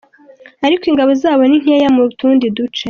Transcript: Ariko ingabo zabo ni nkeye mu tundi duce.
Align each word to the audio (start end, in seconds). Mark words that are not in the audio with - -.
Ariko 0.65 0.83
ingabo 0.91 1.11
zabo 1.21 1.43
ni 1.47 1.61
nkeye 1.61 1.87
mu 1.95 2.03
tundi 2.19 2.45
duce. 2.57 2.79